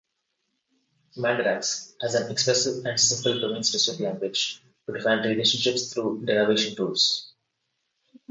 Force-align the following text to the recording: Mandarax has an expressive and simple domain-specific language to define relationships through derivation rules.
Mandarax 1.15 1.93
has 2.01 2.15
an 2.15 2.31
expressive 2.31 2.83
and 2.87 2.99
simple 2.99 3.39
domain-specific 3.39 3.99
language 3.99 4.63
to 4.87 4.93
define 4.93 5.19
relationships 5.19 5.93
through 5.93 6.25
derivation 6.25 6.73
rules. 6.83 7.33